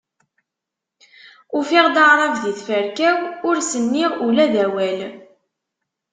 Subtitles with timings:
[1.57, 4.99] Ufiɣ-d Aɛrab di tferka-w, ur s-nniɣ ula d awal.